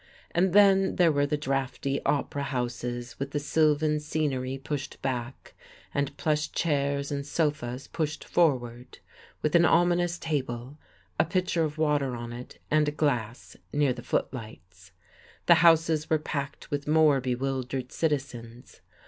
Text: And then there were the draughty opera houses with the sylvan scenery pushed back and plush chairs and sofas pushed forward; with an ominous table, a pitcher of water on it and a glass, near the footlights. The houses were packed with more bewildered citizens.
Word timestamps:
And 0.31 0.51
then 0.53 0.95
there 0.95 1.11
were 1.11 1.27
the 1.27 1.37
draughty 1.37 2.03
opera 2.07 2.41
houses 2.41 3.19
with 3.19 3.29
the 3.29 3.39
sylvan 3.39 3.99
scenery 3.99 4.57
pushed 4.57 4.99
back 5.03 5.53
and 5.93 6.17
plush 6.17 6.51
chairs 6.51 7.11
and 7.11 7.23
sofas 7.23 7.85
pushed 7.87 8.23
forward; 8.23 8.97
with 9.43 9.53
an 9.53 9.63
ominous 9.63 10.17
table, 10.17 10.79
a 11.19 11.25
pitcher 11.25 11.63
of 11.63 11.77
water 11.77 12.15
on 12.15 12.33
it 12.33 12.57
and 12.71 12.87
a 12.87 12.91
glass, 12.91 13.55
near 13.71 13.93
the 13.93 14.01
footlights. 14.01 14.91
The 15.45 15.61
houses 15.61 16.09
were 16.09 16.17
packed 16.17 16.71
with 16.71 16.87
more 16.87 17.21
bewildered 17.21 17.91
citizens. 17.91 18.81